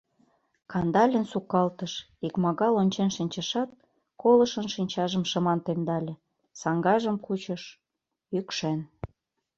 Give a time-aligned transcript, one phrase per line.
[0.71, 1.93] Кандалин сукалтыш,
[2.27, 3.69] икмагал ончен шинчышат,
[4.21, 6.13] колышын шинчажым шыман темдале,
[6.59, 7.63] саҥгажым кучыш—
[8.35, 8.79] йӱкшен.